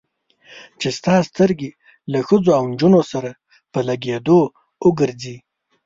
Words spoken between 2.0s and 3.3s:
له ښځو او نجونو سره